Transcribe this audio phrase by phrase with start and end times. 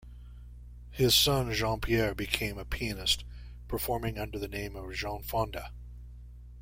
[0.89, 3.23] His son Jean-Pierre became a pianist
[3.67, 5.71] performing under the name of Jean Fonda.